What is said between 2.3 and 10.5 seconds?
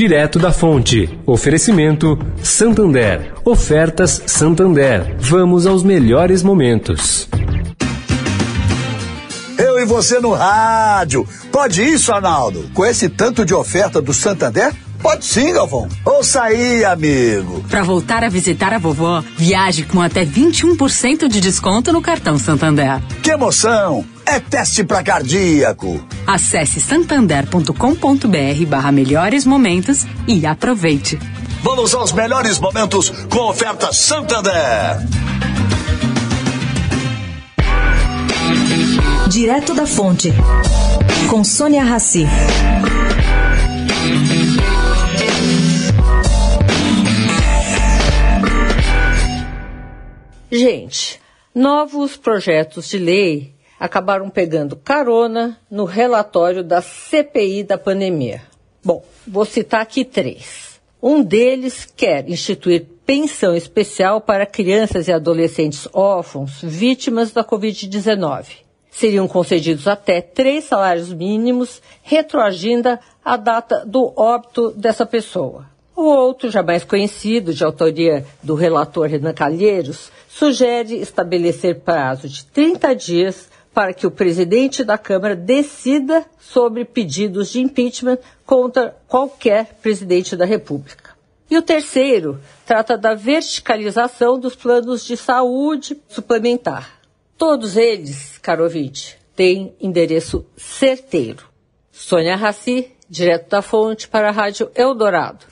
Santander. Ofertas Santander. Vamos aos melhores momentos. Eu e você no